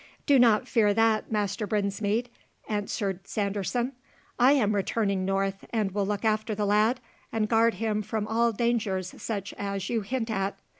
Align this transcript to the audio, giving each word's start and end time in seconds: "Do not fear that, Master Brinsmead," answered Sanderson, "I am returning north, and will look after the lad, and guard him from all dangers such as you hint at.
"Do 0.25 0.39
not 0.39 0.67
fear 0.67 0.95
that, 0.95 1.31
Master 1.31 1.67
Brinsmead," 1.67 2.27
answered 2.67 3.27
Sanderson, 3.27 3.91
"I 4.39 4.53
am 4.53 4.73
returning 4.73 5.25
north, 5.25 5.63
and 5.69 5.91
will 5.91 6.07
look 6.07 6.25
after 6.25 6.55
the 6.55 6.65
lad, 6.65 6.99
and 7.31 7.47
guard 7.47 7.75
him 7.75 8.01
from 8.01 8.25
all 8.27 8.51
dangers 8.51 9.13
such 9.21 9.53
as 9.59 9.91
you 9.91 10.01
hint 10.01 10.31
at. 10.31 10.57